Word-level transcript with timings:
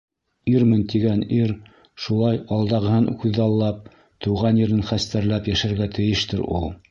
Ирмен 0.51 0.79
тигән 0.93 1.19
ир 1.39 1.51
шулай 2.05 2.39
алдағыһын 2.55 3.07
күҙаллап, 3.25 3.85
тыуған 4.27 4.61
ерен 4.65 4.83
хәстәрләп 4.93 5.51
йәшәргә 5.53 5.93
тейештер 5.99 6.45
ул. 6.49 6.71